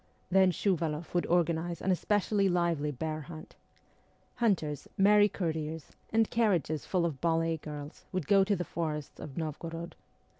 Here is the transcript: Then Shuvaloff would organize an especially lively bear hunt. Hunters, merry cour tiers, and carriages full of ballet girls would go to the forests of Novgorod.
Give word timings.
Then 0.31 0.49
Shuvaloff 0.51 1.13
would 1.13 1.27
organize 1.27 1.79
an 1.79 1.91
especially 1.91 2.49
lively 2.49 2.89
bear 2.89 3.21
hunt. 3.21 3.55
Hunters, 4.37 4.87
merry 4.97 5.29
cour 5.29 5.53
tiers, 5.53 5.91
and 6.11 6.27
carriages 6.31 6.87
full 6.87 7.05
of 7.05 7.21
ballet 7.21 7.57
girls 7.57 8.03
would 8.11 8.25
go 8.25 8.43
to 8.43 8.55
the 8.55 8.65
forests 8.65 9.19
of 9.19 9.37
Novgorod. 9.37 9.95